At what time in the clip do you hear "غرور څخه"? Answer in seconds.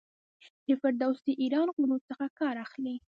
1.75-2.25